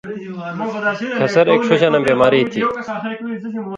[1.19, 2.59] کھسر ایک ݜُو شاناں بیماری تھی